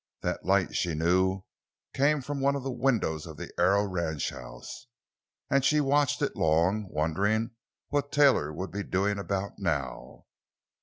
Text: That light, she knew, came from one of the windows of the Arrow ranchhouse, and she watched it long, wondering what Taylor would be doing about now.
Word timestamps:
That 0.23 0.43
light, 0.43 0.75
she 0.75 0.95
knew, 0.95 1.43
came 1.93 2.21
from 2.21 2.39
one 2.41 2.55
of 2.55 2.63
the 2.63 2.71
windows 2.71 3.27
of 3.27 3.37
the 3.37 3.53
Arrow 3.59 3.85
ranchhouse, 3.85 4.87
and 5.47 5.63
she 5.63 5.79
watched 5.79 6.23
it 6.23 6.35
long, 6.35 6.87
wondering 6.89 7.51
what 7.89 8.11
Taylor 8.11 8.51
would 8.51 8.71
be 8.71 8.81
doing 8.81 9.19
about 9.19 9.59
now. 9.59 10.25